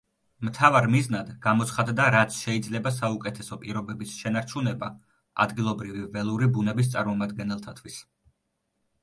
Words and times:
მთავარ 0.45 0.85
მიზნად 0.93 1.27
გამოცხადდა 1.43 2.07
რაც 2.15 2.39
შეიძლება 2.45 2.93
საუკეთესო 2.95 3.59
პირობების 3.67 4.15
შენარჩუნება 4.23 4.91
ადგილობრივი 5.47 6.03
ველური 6.17 6.51
ბუნების 6.59 6.91
წარმომადგენელთათვის. 6.97 8.03